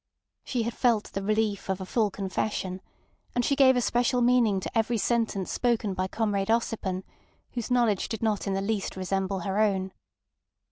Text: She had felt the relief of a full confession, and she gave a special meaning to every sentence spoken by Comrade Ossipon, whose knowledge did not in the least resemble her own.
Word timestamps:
She 0.43 0.63
had 0.63 0.73
felt 0.73 1.11
the 1.13 1.21
relief 1.21 1.69
of 1.69 1.79
a 1.79 1.85
full 1.85 2.09
confession, 2.09 2.81
and 3.35 3.45
she 3.45 3.55
gave 3.55 3.75
a 3.75 3.81
special 3.81 4.19
meaning 4.19 4.59
to 4.61 4.75
every 4.75 4.97
sentence 4.97 5.51
spoken 5.51 5.93
by 5.93 6.07
Comrade 6.07 6.47
Ossipon, 6.49 7.03
whose 7.51 7.69
knowledge 7.69 8.09
did 8.09 8.23
not 8.23 8.47
in 8.47 8.55
the 8.55 8.61
least 8.61 8.95
resemble 8.95 9.41
her 9.41 9.59
own. 9.59 9.91